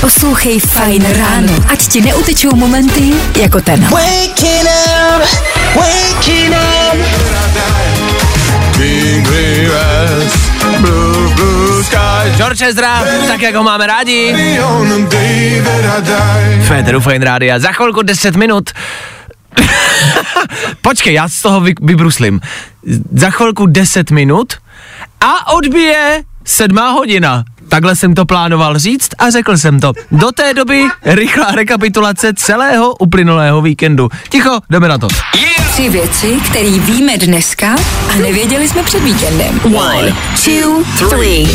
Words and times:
Poslouchej 0.00 0.60
Fajn 0.60 1.02
ráno, 1.14 1.54
ať 1.70 1.80
ti 1.88 2.00
neutečou 2.00 2.56
momenty 2.56 3.14
jako 3.40 3.60
ten. 3.60 3.80
Waking 3.80 4.66
up, 4.66 5.22
waking 5.74 6.54
up. 6.54 6.96
Blue, 10.80 11.34
blue 11.34 11.84
sky. 11.84 12.30
George 12.36 12.62
Ezra, 12.62 13.04
tak 13.26 13.42
jak 13.42 13.54
ho 13.54 13.62
máme 13.62 13.86
rádi. 13.86 14.34
Federu 16.66 17.00
Fine 17.00 17.24
Rádia, 17.24 17.58
za 17.58 17.72
chvilku 17.72 18.02
10 18.02 18.36
minut. 18.36 18.70
Počkej, 20.80 21.14
já 21.14 21.28
z 21.28 21.42
toho 21.42 21.60
vy, 21.60 21.74
vybruslím. 21.82 22.40
Za 23.12 23.30
chvilku 23.30 23.66
10 23.66 24.10
minut 24.10 24.52
a 25.20 25.52
odbije 25.52 26.22
sedmá 26.44 26.90
hodina. 26.90 27.44
Takhle 27.72 27.96
jsem 27.96 28.14
to 28.14 28.24
plánoval 28.24 28.78
říct 28.78 29.08
a 29.18 29.30
řekl 29.30 29.56
jsem 29.56 29.80
to. 29.80 29.92
Do 30.10 30.32
té 30.32 30.54
doby 30.54 30.84
rychlá 31.04 31.50
rekapitulace 31.54 32.32
celého 32.34 32.94
uplynulého 32.94 33.62
víkendu. 33.62 34.08
Ticho, 34.28 34.60
jdeme 34.70 34.88
na 34.88 34.98
to. 34.98 35.08
Tři 35.72 35.88
věci, 35.88 36.38
které 36.50 36.70
víme 36.70 37.18
dneska 37.18 37.76
a 38.12 38.16
nevěděli 38.16 38.68
jsme 38.68 38.82
před 38.82 39.02
víkendem. 39.02 39.60
One, 39.64 40.16
two, 40.44 40.84
three. 41.08 41.48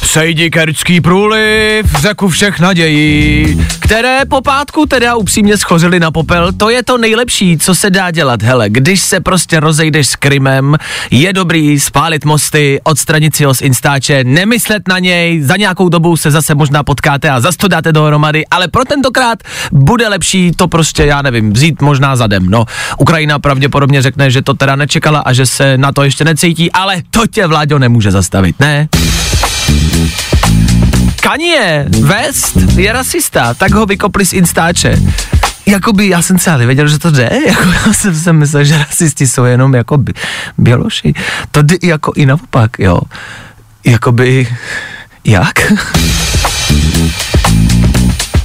Přejdi 0.00 0.50
kerčský 0.50 1.00
průliv, 1.00 1.86
řeku 2.00 2.28
všech 2.28 2.60
nadějí, 2.60 3.66
které 3.80 4.20
po 4.30 4.40
pátku 4.40 4.86
teda 4.86 5.14
upřímně 5.14 5.56
schořily 5.56 6.00
na 6.00 6.10
popel, 6.10 6.52
to 6.52 6.70
je 6.70 6.82
to 6.82 6.98
nejlepší, 6.98 7.58
co 7.58 7.74
se 7.74 7.90
dá 7.90 8.10
dělat, 8.10 8.42
hele, 8.42 8.70
když 8.70 9.00
se 9.00 9.20
prostě 9.20 9.60
rozejdeš 9.60 10.08
s 10.08 10.16
Krymem, 10.16 10.76
je 11.10 11.32
dobrý 11.32 11.80
spálit 11.80 12.24
mosty, 12.24 12.80
odstranit 12.84 13.36
si 13.36 13.44
ho 13.44 13.54
z 13.54 13.60
Instače, 13.60 14.24
nemyslet 14.24 14.88
na 14.88 14.98
něj, 14.98 15.42
za 15.42 15.56
nějakou 15.62 15.88
dobu 15.88 16.16
se 16.16 16.30
zase 16.30 16.54
možná 16.54 16.82
potkáte 16.82 17.30
a 17.30 17.40
zase 17.40 17.58
to 17.58 17.68
dáte 17.68 17.92
dohromady, 17.92 18.46
ale 18.46 18.68
pro 18.68 18.84
tentokrát 18.84 19.38
bude 19.72 20.08
lepší 20.08 20.52
to 20.56 20.68
prostě, 20.68 21.06
já 21.06 21.22
nevím, 21.22 21.52
vzít 21.52 21.82
možná 21.82 22.16
zadem, 22.16 22.50
no. 22.50 22.64
Ukrajina 22.98 23.38
pravděpodobně 23.38 24.02
řekne, 24.02 24.30
že 24.30 24.42
to 24.42 24.54
teda 24.54 24.76
nečekala 24.76 25.20
a 25.20 25.32
že 25.32 25.46
se 25.46 25.78
na 25.78 25.92
to 25.92 26.02
ještě 26.02 26.24
necítí, 26.24 26.72
ale 26.72 27.02
to 27.10 27.26
tě 27.26 27.46
vláďo 27.46 27.78
nemůže 27.78 28.10
zastavit, 28.10 28.60
ne? 28.60 28.88
Kanye 31.22 31.86
West 32.00 32.56
je 32.76 32.92
rasista, 32.92 33.54
tak 33.54 33.72
ho 33.72 33.86
vykopli 33.86 34.26
z 34.26 34.32
Instače. 34.32 34.98
Jakoby, 35.66 36.08
já 36.08 36.22
jsem 36.22 36.38
celý 36.38 36.58
nevěděl, 36.58 36.88
že 36.88 36.98
to 36.98 37.10
jde, 37.10 37.30
jako 37.46 37.68
já 37.86 37.92
jsem 37.92 38.14
si 38.14 38.32
myslel, 38.32 38.64
že 38.64 38.78
rasisti 38.78 39.26
jsou 39.26 39.44
jenom 39.44 39.74
jako 39.74 39.98
běloši. 40.58 41.14
To 41.50 41.62
jde 41.62 41.76
jako 41.82 42.12
i 42.16 42.26
naopak, 42.26 42.70
jo. 42.78 43.00
Jakoby, 43.84 44.48
jak? 45.24 45.72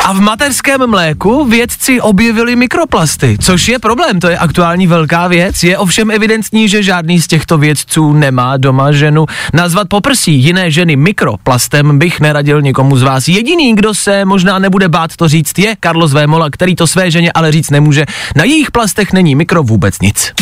A 0.05 0.13
v 0.13 0.19
mateřském 0.19 0.89
mléku 0.89 1.45
vědci 1.45 2.01
objevili 2.01 2.55
mikroplasty, 2.55 3.37
což 3.41 3.67
je 3.67 3.79
problém, 3.79 4.19
to 4.19 4.27
je 4.27 4.37
aktuální 4.37 4.87
velká 4.87 5.27
věc. 5.27 5.63
Je 5.63 5.77
ovšem 5.77 6.11
evidentní, 6.11 6.69
že 6.69 6.83
žádný 6.83 7.21
z 7.21 7.27
těchto 7.27 7.57
vědců 7.57 8.13
nemá 8.13 8.57
doma 8.57 8.91
ženu. 8.91 9.25
Nazvat 9.53 9.87
poprsí 9.89 10.33
jiné 10.33 10.71
ženy 10.71 10.95
mikroplastem 10.95 11.99
bych 11.99 12.19
neradil 12.19 12.61
nikomu 12.61 12.97
z 12.97 13.03
vás. 13.03 13.27
Jediný, 13.27 13.75
kdo 13.75 13.93
se 13.93 14.25
možná 14.25 14.59
nebude 14.59 14.89
bát 14.89 15.15
to 15.15 15.27
říct, 15.27 15.59
je 15.59 15.75
Carlos 15.83 16.13
Vémola, 16.13 16.49
který 16.49 16.75
to 16.75 16.87
své 16.87 17.11
ženě 17.11 17.31
ale 17.31 17.51
říct 17.51 17.69
nemůže. 17.69 18.05
Na 18.35 18.43
jejich 18.43 18.71
plastech 18.71 19.13
není 19.13 19.35
mikro 19.35 19.63
vůbec 19.63 19.99
nic. 20.01 20.33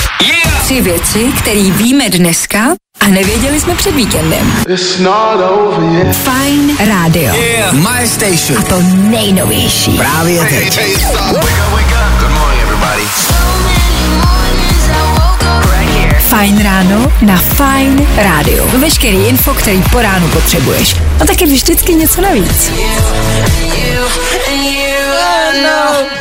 Tři 0.66 0.81
věci, 0.81 1.31
které 1.39 1.61
víme 1.61 2.09
dneska 2.09 2.59
a 2.99 3.08
nevěděli 3.08 3.59
jsme 3.59 3.75
před 3.75 3.95
víkendem. 3.95 4.53
It's 4.67 4.99
not 4.99 5.52
over 5.52 5.97
yet. 5.97 6.16
Fajn 6.16 6.77
rádio. 6.77 7.33
My 7.71 8.08
station. 8.08 8.59
A 8.59 8.61
to 8.61 8.81
nejnovější. 8.93 9.91
Právě 9.91 10.39
teď. 10.45 10.77
Hey, 10.77 10.95
stop. 10.95 11.17
Wake 11.17 11.36
up, 11.36 11.71
wake 11.71 11.86
up. 11.86 12.19
Good 12.19 12.31
morning, 12.31 12.61
everybody. 12.63 13.03
Fajn 16.20 16.64
ráno 16.64 17.14
na 17.21 17.37
Fajn 17.37 18.08
rádiu. 18.17 18.64
Veškerý 18.77 19.17
info, 19.17 19.53
který 19.53 19.83
po 19.92 20.02
ránu 20.02 20.27
potřebuješ. 20.27 20.95
A 21.21 21.26
taky 21.26 21.45
vždycky 21.45 21.93
něco 21.93 22.21
navíc. 22.21 22.71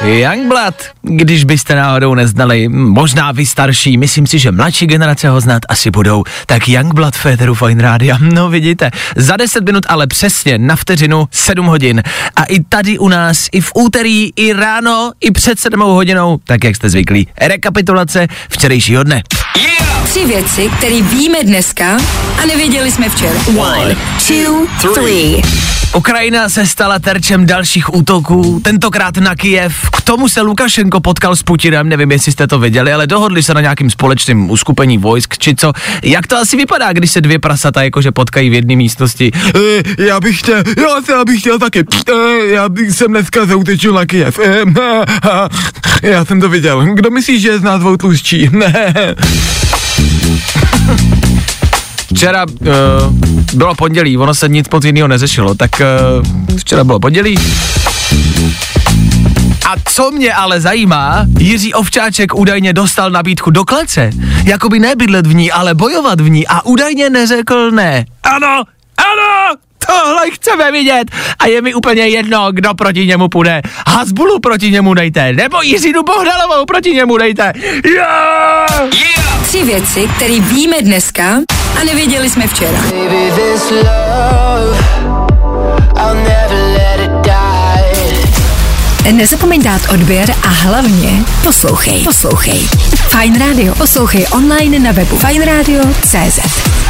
Youngblood, 0.04 0.74
když 1.02 1.44
byste 1.44 1.74
náhodou 1.74 2.14
neznali, 2.14 2.68
možná 2.68 3.32
vy 3.32 3.46
starší, 3.46 3.96
myslím 3.96 4.26
si, 4.26 4.38
že 4.38 4.52
mladší 4.52 4.86
generace 4.86 5.28
ho 5.28 5.40
znát 5.40 5.62
asi 5.68 5.90
budou, 5.90 6.24
tak 6.46 6.68
Youngblood 6.68 7.16
Féteru 7.16 7.54
Fine 7.54 7.82
Rádia, 7.82 8.18
no 8.20 8.48
vidíte, 8.48 8.90
za 9.16 9.36
10 9.36 9.64
minut 9.64 9.86
ale 9.88 10.06
přesně 10.06 10.58
na 10.58 10.76
vteřinu 10.76 11.28
7 11.30 11.66
hodin. 11.66 12.02
A 12.36 12.44
i 12.44 12.60
tady 12.60 12.98
u 12.98 13.08
nás, 13.08 13.48
i 13.52 13.60
v 13.60 13.72
úterý, 13.74 14.30
i 14.36 14.52
ráno, 14.52 15.12
i 15.20 15.30
před 15.30 15.60
7 15.60 15.80
hodinou, 15.80 16.38
tak 16.44 16.64
jak 16.64 16.76
jste 16.76 16.90
zvyklí, 16.90 17.28
rekapitulace 17.40 18.26
včerejšího 18.48 19.02
dne. 19.02 19.22
Tři 20.14 20.26
věci, 20.26 20.70
které 20.78 21.02
víme 21.02 21.38
dneska 21.44 21.96
a 22.42 22.46
nevěděli 22.46 22.92
jsme 22.92 23.08
včera. 23.08 23.40
One, 23.56 23.96
two, 24.28 24.66
three. 24.94 25.42
Ukrajina 25.96 26.48
se 26.48 26.66
stala 26.66 26.98
terčem 26.98 27.46
dalších 27.46 27.94
útoků, 27.94 28.60
tentokrát 28.64 29.16
na 29.16 29.34
Kijev. 29.34 29.90
K 29.96 30.00
tomu 30.00 30.28
se 30.28 30.40
Lukašenko 30.40 31.00
potkal 31.00 31.36
s 31.36 31.42
Putinem, 31.42 31.88
nevím, 31.88 32.12
jestli 32.12 32.32
jste 32.32 32.46
to 32.46 32.58
viděli, 32.58 32.92
ale 32.92 33.06
dohodli 33.06 33.42
se 33.42 33.54
na 33.54 33.60
nějakým 33.60 33.90
společným 33.90 34.50
uskupení 34.50 34.98
vojsk, 34.98 35.38
či 35.38 35.54
co. 35.54 35.72
Jak 36.02 36.26
to 36.26 36.36
asi 36.36 36.56
vypadá, 36.56 36.92
když 36.92 37.10
se 37.10 37.20
dvě 37.20 37.38
prasata 37.38 37.82
jakože 37.82 38.12
potkají 38.12 38.50
v 38.50 38.54
jedné 38.54 38.76
místnosti? 38.76 39.32
E, 39.98 40.04
já 40.04 40.20
bych 40.20 40.38
chtěl, 40.38 40.56
já, 40.56 41.02
se, 41.02 41.12
já 41.12 41.24
bych 41.24 41.40
chtěl 41.40 41.58
taky, 41.58 41.84
e, 42.08 42.46
já 42.46 42.68
bych 42.68 42.92
jsem 42.92 43.08
dneska 43.10 43.46
zautečil 43.46 43.92
na 43.92 44.06
Kijev. 44.06 44.38
E, 44.38 44.62
a, 45.30 45.48
já 46.02 46.24
jsem 46.24 46.40
to 46.40 46.48
viděl. 46.48 46.84
Kdo 46.94 47.10
myslíš, 47.10 47.42
že 47.42 47.48
je 47.48 47.58
z 47.58 47.62
nás 47.62 47.80
dvou 47.80 47.96
tlustší? 47.96 48.48
Ne. 48.54 48.94
Včera 52.14 52.44
uh, 52.44 52.68
bylo 53.54 53.74
pondělí, 53.74 54.18
ono 54.18 54.34
se 54.34 54.48
nic 54.48 54.66
moc 54.72 54.84
jiného 54.84 55.08
neřešilo, 55.08 55.54
tak 55.54 55.70
uh, 56.50 56.56
včera 56.56 56.84
bylo 56.84 57.00
pondělí. 57.00 57.38
A 59.66 59.74
co 59.84 60.10
mě 60.10 60.34
ale 60.34 60.60
zajímá, 60.60 61.26
Jiří 61.38 61.74
Ovčáček 61.74 62.34
údajně 62.34 62.72
dostal 62.72 63.10
nabídku 63.10 63.50
do 63.50 63.64
klece. 63.64 64.10
Jakoby 64.44 64.78
nebydlet 64.78 65.26
v 65.26 65.34
ní, 65.34 65.52
ale 65.52 65.74
bojovat 65.74 66.20
v 66.20 66.28
ní 66.28 66.46
a 66.46 66.64
údajně 66.64 67.10
neřekl 67.10 67.70
ne. 67.70 68.04
Ano, 68.22 68.46
ano, 68.46 68.62
tohle 70.02 70.30
chceme 70.30 70.72
vidět 70.72 71.10
a 71.38 71.46
je 71.46 71.62
mi 71.62 71.74
úplně 71.74 72.02
jedno, 72.08 72.52
kdo 72.52 72.74
proti 72.74 73.06
němu 73.06 73.28
půjde. 73.28 73.62
Hasbulu 73.86 74.40
proti 74.40 74.70
němu 74.70 74.94
dejte, 74.94 75.32
nebo 75.32 75.62
Jiřinu 75.62 76.02
Bohdalovou 76.02 76.64
proti 76.66 76.90
němu 76.90 77.16
dejte. 77.16 77.52
Yeah! 77.94 78.90
Tři 79.42 79.64
věci, 79.64 80.08
které 80.16 80.40
víme 80.40 80.76
dneska 80.82 81.40
a 81.80 81.84
nevěděli 81.84 82.30
jsme 82.30 82.46
včera. 82.46 82.78
Baby, 82.78 83.32
this 83.36 83.70
love, 83.70 84.78
I'll 85.96 86.14
never 86.14 86.62
let 86.76 87.00
it 87.04 87.10
die. 87.22 89.12
Nezapomeň 89.12 89.62
dát 89.62 89.80
odběr 89.92 90.34
a 90.42 90.48
hlavně 90.48 91.24
poslouchej. 91.42 92.04
Poslouchej. 92.04 92.68
Fajn 93.08 93.38
Radio. 93.38 93.74
Poslouchej 93.74 94.26
online 94.32 94.78
na 94.78 94.92
webu 94.92 95.16
fajnradio.cz 95.16 96.83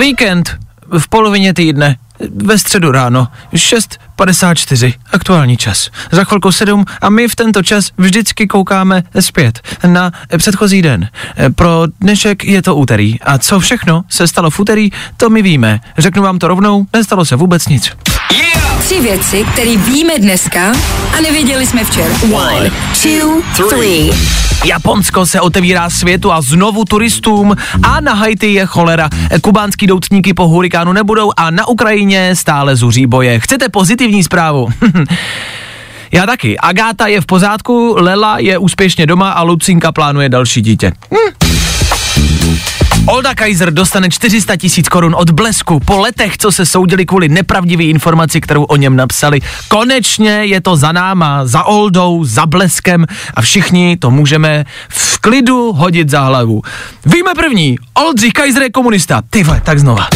Víkend 0.00 0.58
v 0.98 1.08
polovině 1.08 1.54
týdne, 1.54 1.96
ve 2.36 2.58
středu 2.58 2.92
ráno, 2.92 3.28
6.54, 3.52 4.94
aktuální 5.12 5.56
čas. 5.56 5.90
Za 6.10 6.24
chvilku 6.24 6.52
7 6.52 6.84
a 7.00 7.10
my 7.10 7.28
v 7.28 7.36
tento 7.36 7.62
čas 7.62 7.90
vždycky 7.98 8.46
koukáme 8.46 9.02
zpět 9.20 9.60
na 9.86 10.12
předchozí 10.36 10.82
den. 10.82 11.08
Pro 11.54 11.82
dnešek 12.00 12.44
je 12.44 12.62
to 12.62 12.76
úterý 12.76 13.20
a 13.20 13.38
co 13.38 13.60
všechno 13.60 14.04
se 14.08 14.28
stalo 14.28 14.50
v 14.50 14.60
úterý, 14.60 14.90
to 15.16 15.30
my 15.30 15.42
víme. 15.42 15.80
Řeknu 15.98 16.22
vám 16.22 16.38
to 16.38 16.48
rovnou, 16.48 16.86
nestalo 16.92 17.24
se 17.24 17.36
vůbec 17.36 17.68
nic. 17.68 17.92
Tři 18.82 19.00
věci, 19.00 19.44
které 19.52 19.76
víme 19.76 20.18
dneska 20.18 20.72
a 21.18 21.20
nevěděli 21.20 21.66
jsme 21.66 21.84
včera. 21.84 22.14
One, 22.32 22.70
two, 23.02 23.68
three. 23.68 24.10
Japonsko 24.64 25.26
se 25.26 25.40
otevírá 25.40 25.90
světu 25.90 26.32
a 26.32 26.40
znovu 26.40 26.84
turistům 26.84 27.56
a 27.82 28.00
na 28.00 28.14
Haiti 28.14 28.46
je 28.46 28.66
cholera. 28.66 29.08
Kubánský 29.40 29.86
doutníky 29.86 30.34
po 30.34 30.48
hurikánu 30.48 30.92
nebudou 30.92 31.32
a 31.36 31.50
na 31.50 31.68
Ukrajině 31.68 32.36
stále 32.36 32.76
zuří 32.76 33.06
boje. 33.06 33.40
Chcete 33.40 33.68
pozitivní 33.68 34.22
zprávu? 34.22 34.68
Já 36.12 36.26
taky. 36.26 36.58
Agáta 36.58 37.06
je 37.06 37.20
v 37.20 37.26
pořádku, 37.26 37.96
Lela 37.98 38.38
je 38.38 38.58
úspěšně 38.58 39.06
doma 39.06 39.30
a 39.30 39.42
Lucinka 39.42 39.92
plánuje 39.92 40.28
další 40.28 40.60
dítě. 40.60 40.92
Hm. 41.14 41.32
Olda 43.06 43.34
Kaiser 43.34 43.70
dostane 43.70 44.10
400 44.10 44.56
tisíc 44.56 44.88
korun 44.88 45.14
od 45.18 45.30
Blesku 45.30 45.80
po 45.80 45.98
letech, 45.98 46.38
co 46.38 46.52
se 46.52 46.66
soudili 46.66 47.06
kvůli 47.06 47.28
nepravdivé 47.28 47.82
informaci, 47.82 48.40
kterou 48.40 48.64
o 48.64 48.76
něm 48.76 48.96
napsali. 48.96 49.40
Konečně 49.68 50.30
je 50.30 50.60
to 50.60 50.76
za 50.76 50.92
náma, 50.92 51.46
za 51.46 51.62
Oldou, 51.62 52.24
za 52.24 52.46
Bleskem 52.46 53.06
a 53.34 53.42
všichni 53.42 53.96
to 53.96 54.10
můžeme 54.10 54.64
v 54.88 55.18
klidu 55.18 55.72
hodit 55.72 56.10
za 56.10 56.20
hlavu. 56.20 56.62
Víme 57.06 57.30
první, 57.34 57.78
Oldřich 57.94 58.32
Kaiser 58.32 58.62
je 58.62 58.70
komunista. 58.70 59.22
Ty 59.30 59.44
vole, 59.44 59.60
tak 59.64 59.78
znova. 59.78 60.08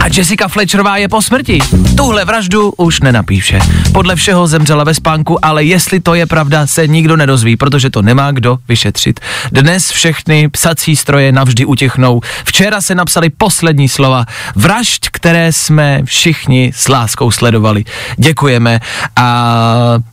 A 0.00 0.06
Jessica 0.16 0.48
Fletcherová 0.48 0.96
je 0.96 1.08
po 1.08 1.22
smrti. 1.22 1.58
Tuhle 1.96 2.24
vraždu 2.24 2.72
už 2.76 3.00
nenapíše. 3.00 3.58
Podle 3.92 4.16
všeho 4.16 4.46
zemřela 4.46 4.84
ve 4.84 4.94
spánku, 4.94 5.44
ale 5.44 5.64
jestli 5.64 6.00
to 6.00 6.14
je 6.14 6.26
pravda, 6.26 6.66
se 6.66 6.86
nikdo 6.86 7.16
nedozví, 7.16 7.56
protože 7.56 7.90
to 7.90 8.02
nemá 8.02 8.30
kdo 8.30 8.58
vyšetřit. 8.68 9.20
Dnes 9.52 9.90
všechny 9.90 10.48
psací 10.48 10.96
stroje 10.96 11.32
navždy 11.32 11.64
utichnou. 11.64 12.20
Včera 12.44 12.80
se 12.80 12.94
napsali 12.94 13.30
poslední 13.30 13.88
slova. 13.88 14.24
Vražd, 14.56 15.08
které 15.08 15.52
jsme 15.52 16.00
všichni 16.04 16.72
s 16.76 16.88
láskou 16.88 17.30
sledovali. 17.30 17.84
Děkujeme 18.16 18.80
a 19.16 19.44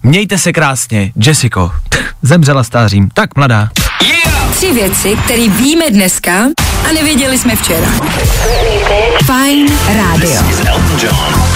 mějte 0.04 0.38
se 0.38 0.54
krásně. 0.54 1.12
Jessico, 1.16 1.72
zemřela 2.22 2.64
stářím. 2.64 3.10
Tak 3.14 3.36
mladá. 3.36 3.70
Tři 4.52 4.74
věci, 4.74 5.18
které 5.26 5.50
víme 5.50 5.92
dneska 5.92 6.32
a 6.90 6.94
nevěděli 6.94 7.38
jsme 7.38 7.56
včera. 7.56 7.88
Fajn 9.26 9.68
rádio. 9.96 10.42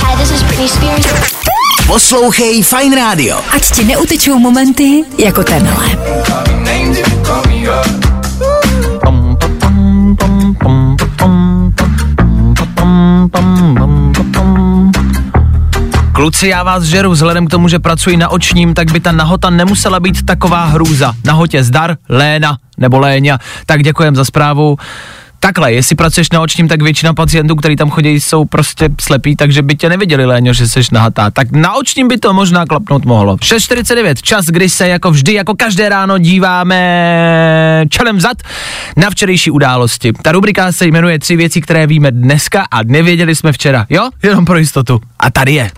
Hi, 0.08 0.18
this 0.18 0.32
is 0.32 0.44
Britney 0.44 0.70
Spears. 0.70 1.08
Poslouchej 1.88 2.64
Fine 2.64 2.96
Radio. 2.96 3.42
Ať 3.52 3.72
ti 3.72 3.84
neutečou 3.84 4.40
momenty 4.40 5.04
jako 5.18 5.44
tenhle. 5.44 5.86
Kluci, 16.22 16.48
já 16.48 16.64
vás 16.64 16.84
žeru, 16.84 17.12
vzhledem 17.12 17.48
k 17.48 17.50
tomu, 17.50 17.68
že 17.68 17.80
pracuji 17.80 18.18
na 18.18 18.30
očním, 18.30 18.74
tak 18.74 18.92
by 18.92 19.00
ta 19.00 19.12
nahota 19.12 19.50
nemusela 19.50 20.00
být 20.00 20.26
taková 20.26 20.66
hrůza. 20.66 21.14
Nahotě 21.26 21.64
zdar, 21.64 21.98
Léna 22.10 22.58
nebo 22.78 23.00
Léňa. 23.00 23.40
Tak 23.66 23.84
děkujem 23.84 24.16
za 24.16 24.26
zprávu. 24.26 24.78
Takhle, 25.40 25.74
jestli 25.74 25.96
pracuješ 25.96 26.32
na 26.32 26.42
očním, 26.42 26.68
tak 26.68 26.82
většina 26.82 27.14
pacientů, 27.14 27.56
který 27.56 27.76
tam 27.76 27.90
chodí, 27.90 28.10
jsou 28.10 28.46
prostě 28.46 28.90
slepí, 29.02 29.36
takže 29.36 29.62
by 29.62 29.76
tě 29.76 29.90
neviděli, 29.90 30.26
Léňo, 30.26 30.54
že 30.54 30.68
jsi 30.68 30.80
nahatá. 30.92 31.32
Tak 31.32 31.52
na 31.52 31.74
očním 31.74 32.08
by 32.08 32.18
to 32.18 32.34
možná 32.34 32.66
klapnout 32.66 33.06
mohlo. 33.06 33.36
6.49, 33.36 34.16
čas, 34.22 34.46
kdy 34.46 34.70
se 34.70 34.88
jako 34.88 35.12
vždy, 35.12 35.34
jako 35.34 35.56
každé 35.56 35.90
ráno 35.90 36.18
díváme 36.18 37.86
čelem 37.90 38.18
vzad 38.18 38.38
na 38.98 39.10
včerejší 39.10 39.52
události. 39.52 40.14
Ta 40.22 40.32
rubrika 40.32 40.72
se 40.72 40.86
jmenuje 40.86 41.20
Tři 41.20 41.36
věci, 41.36 41.62
které 41.62 41.88
víme 41.88 42.12
dneska 42.12 42.66
a 42.72 42.84
nevěděli 42.84 43.36
jsme 43.36 43.52
včera. 43.52 43.86
Jo? 43.90 44.10
Jenom 44.24 44.46
pro 44.46 44.58
jistotu. 44.58 45.02
A 45.20 45.32
tady 45.32 45.54
je. 45.54 45.72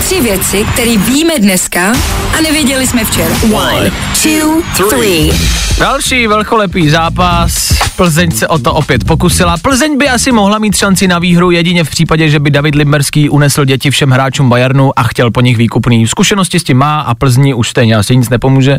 Tři 0.00 0.20
věci, 0.20 0.66
které 0.72 0.96
víme 0.96 1.38
dneska 1.38 1.92
a 2.38 2.40
nevěděli 2.42 2.86
jsme 2.86 3.04
včera. 3.04 3.34
One, 3.52 3.92
two, 4.22 4.88
three. 4.88 5.32
Další 5.78 6.26
velkolepý 6.26 6.90
zápas. 6.90 7.72
Plzeň 7.96 8.30
se 8.30 8.48
o 8.48 8.58
to 8.58 8.74
opět 8.74 9.04
pokusila. 9.04 9.56
Plzeň 9.56 9.98
by 9.98 10.08
asi 10.08 10.32
mohla 10.32 10.58
mít 10.58 10.76
šanci 10.76 11.08
na 11.08 11.18
výhru 11.18 11.50
jedině 11.50 11.84
v 11.84 11.90
případě, 11.90 12.28
že 12.28 12.40
by 12.40 12.50
David 12.50 12.74
Limberský 12.74 13.28
unesl 13.28 13.64
děti 13.64 13.90
všem 13.90 14.10
hráčům 14.10 14.48
Bayernu 14.48 14.98
a 14.98 15.02
chtěl 15.02 15.30
po 15.30 15.40
nich 15.40 15.56
výkupný. 15.56 16.06
Zkušenosti 16.06 16.60
s 16.60 16.64
tím 16.64 16.76
má 16.76 17.00
a 17.00 17.14
Plzni 17.14 17.54
už 17.54 17.68
stejně 17.68 17.96
asi 17.96 18.16
nic 18.16 18.28
nepomůže. 18.28 18.78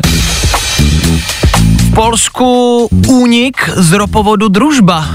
V 1.78 1.94
Polsku 1.94 2.88
únik 3.06 3.70
z 3.74 3.92
ropovodu 3.92 4.48
Družba. 4.48 5.08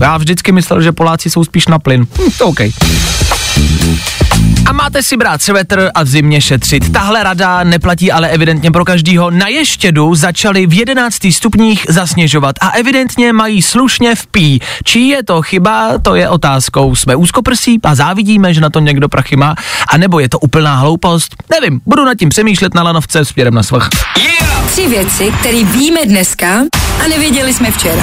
Já 0.00 0.16
vždycky 0.16 0.52
myslel, 0.52 0.82
že 0.82 0.92
Poláci 0.92 1.30
jsou 1.30 1.44
spíš 1.44 1.66
na 1.66 1.78
plyn. 1.78 2.06
Hm, 2.18 2.30
to 2.38 2.46
OK. 2.46 2.60
Máte 4.88 5.02
si 5.02 5.16
brát 5.16 5.42
svetr 5.42 5.90
a 5.94 6.02
v 6.02 6.06
zimě 6.06 6.40
šetřit. 6.40 6.92
Tahle 6.92 7.22
rada 7.22 7.64
neplatí 7.64 8.12
ale 8.12 8.28
evidentně 8.28 8.70
pro 8.70 8.84
každýho. 8.84 9.30
Na 9.30 9.48
Ještědu 9.48 10.14
začali 10.14 10.66
v 10.66 10.72
11 10.72 11.32
stupních 11.32 11.86
zasněžovat 11.88 12.56
a 12.60 12.68
evidentně 12.68 13.32
mají 13.32 13.62
slušně 13.62 14.14
v 14.14 14.26
pí. 14.26 14.60
Čí 14.84 15.08
je 15.08 15.24
to 15.24 15.42
chyba, 15.42 15.98
to 16.02 16.14
je 16.14 16.28
otázkou. 16.28 16.94
Jsme 16.94 17.16
úzkoprsí 17.16 17.78
a 17.82 17.94
závidíme, 17.94 18.54
že 18.54 18.60
na 18.60 18.70
to 18.70 18.80
někdo 18.80 19.08
prachy 19.08 19.36
má, 19.36 19.54
a 19.88 19.96
nebo 19.96 20.20
je 20.20 20.28
to 20.28 20.38
úplná 20.38 20.76
hloupost? 20.76 21.36
Nevím, 21.50 21.80
budu 21.86 22.04
nad 22.04 22.14
tím 22.14 22.28
přemýšlet 22.28 22.74
na 22.74 22.82
lanovce 22.82 23.24
směrem 23.24 23.54
na 23.54 23.62
svach. 23.62 23.88
Tři 24.72 24.88
věci, 24.88 25.32
které 25.40 25.64
víme 25.64 26.00
dneska 26.06 26.60
a 27.04 27.08
nevěděli 27.08 27.54
jsme 27.54 27.70
včera. 27.70 28.02